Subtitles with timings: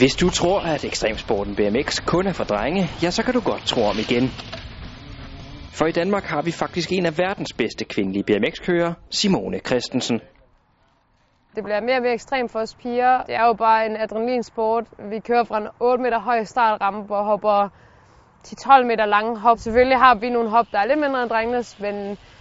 [0.00, 3.62] Hvis du tror, at ekstremsporten BMX kun er for drenge, ja, så kan du godt
[3.66, 4.24] tro om igen.
[5.78, 10.20] For i Danmark har vi faktisk en af verdens bedste kvindelige BMX-kører, Simone Christensen.
[11.54, 13.22] Det bliver mere og mere ekstremt for os piger.
[13.22, 14.84] Det er jo bare en adrenalinsport.
[15.10, 17.68] Vi kører fra en 8 meter høj startrampe og hopper
[18.46, 19.58] 10-12 meter lange hop.
[19.58, 21.94] Selvfølgelig har vi nogle hop, der er lidt mindre end drengenes, men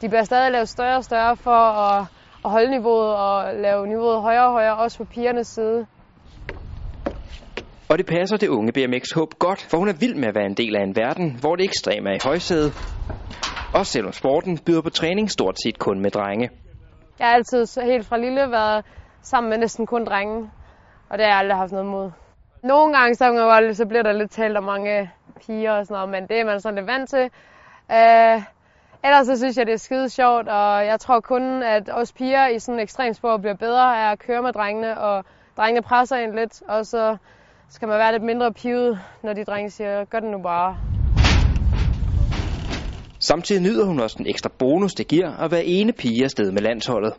[0.00, 2.06] de bliver stadig lavet større og større for at,
[2.44, 5.86] at holde niveauet og lave niveauet højere og højere, også på pigernes side.
[7.90, 10.54] Og det passer det unge BMX-håb godt, for hun er vild med at være en
[10.54, 12.72] del af en verden, hvor det ekstreme er i højsædet.
[13.74, 16.50] Også selvom sporten byder på træning stort set kun med drenge.
[17.18, 18.84] Jeg har altid helt fra lille været
[19.22, 20.50] sammen med næsten kun drenge,
[21.08, 22.10] og det har jeg aldrig haft noget mod.
[22.62, 23.26] Nogle gange så,
[23.72, 25.10] så bliver der lidt talt om mange
[25.40, 27.24] piger og sådan noget, men det er man sådan lidt vant til.
[27.98, 28.38] Uh,
[29.04, 32.46] ellers så synes jeg, det er skide sjovt, og jeg tror kun, at os piger
[32.46, 35.24] i sådan en ekstrem sport bliver bedre af at køre med drengene, og
[35.56, 37.16] drengene presser en lidt, og så
[37.72, 40.76] skal man være lidt mindre pivet, når de drenge siger, gør det nu bare.
[43.18, 46.62] Samtidig nyder hun også den ekstra bonus, det giver at være ene pige afsted med
[46.62, 47.12] landsholdet.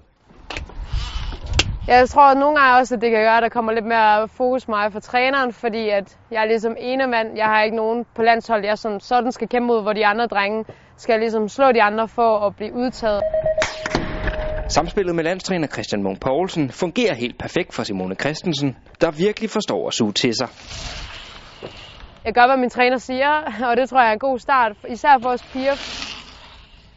[1.88, 4.28] Jeg tror at nogle gange også, at det kan gøre, at der kommer lidt mere
[4.28, 7.38] fokus mig for træneren, fordi at jeg er ligesom ene mand.
[7.38, 10.26] Jeg har ikke nogen på landshold, jeg som sådan skal kæmpe mod, hvor de andre
[10.26, 10.66] drenge
[10.98, 13.22] skal ligesom slå de andre for at blive udtaget.
[14.72, 19.88] Samspillet med landstræner Christian Munk Poulsen fungerer helt perfekt for Simone Christensen, der virkelig forstår
[19.88, 20.50] at suge til sig.
[22.26, 23.32] Jeg gør, hvad min træner siger,
[23.70, 25.76] og det tror jeg er en god start, især for os piger.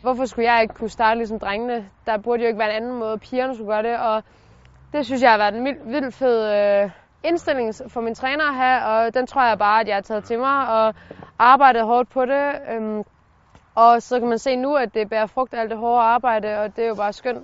[0.02, 1.88] Hvorfor skulle jeg ikke kunne starte ligesom drengene?
[2.06, 4.22] Der burde jo ikke være en anden måde, pigerne skulle gøre det, og
[4.92, 6.90] det synes jeg har været en vildt fed øh,
[7.24, 10.24] indstilling for min træner at have, og den tror jeg bare, at jeg har taget
[10.24, 10.94] til mig og
[11.38, 12.44] arbejdet hårdt på det.
[12.72, 13.02] Øhm,
[13.74, 16.58] og så kan man se nu, at det bærer frugt af alt det hårde arbejde,
[16.58, 17.38] og det er jo bare skønt.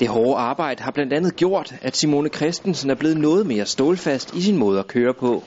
[0.00, 4.34] Det hårde arbejde har blandt andet gjort, at Simone Christensen er blevet noget mere stålfast
[4.34, 5.42] i sin måde at køre på.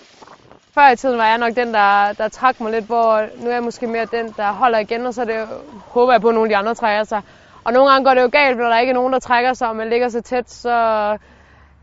[0.73, 3.53] Før i tiden var jeg nok den, der, der trak mig lidt, hvor nu er
[3.53, 5.47] jeg måske mere den, der holder igen, og så det,
[5.87, 7.21] håber jeg på, at nogle af de andre trækker sig.
[7.63, 9.69] Og nogle gange går det jo galt, når der ikke er nogen, der trækker sig,
[9.69, 10.71] og man ligger så tæt, så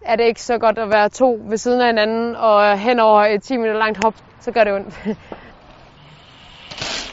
[0.05, 3.25] er det ikke så godt at være to ved siden af hinanden, og hen over
[3.25, 5.07] et 10 minutter langt hop, så gør det ondt.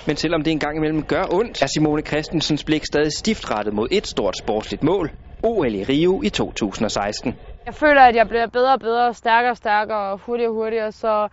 [0.07, 3.87] Men selvom det engang imellem gør ondt, er Simone Christensens blik stadig stift rettet mod
[3.91, 5.11] et stort sportsligt mål.
[5.43, 7.33] OL i Rio i 2016.
[7.65, 10.91] Jeg føler, at jeg bliver bedre og bedre, stærkere og stærkere og hurtigere og hurtigere,
[10.91, 11.27] så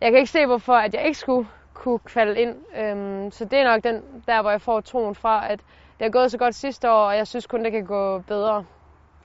[0.00, 2.54] jeg kan ikke se, hvorfor at jeg ikke skulle kunne kvalde ind.
[2.78, 5.58] Øhm, så det er nok den, der, hvor jeg får troen fra, at
[5.98, 8.64] det har gået så godt sidste år, og jeg synes kun, det kan gå bedre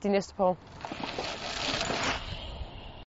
[0.02, 0.56] de næste par år.